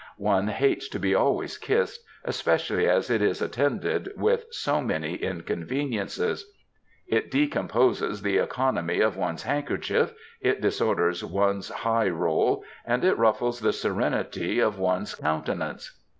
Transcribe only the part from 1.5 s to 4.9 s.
kissed, especially as it is attended with so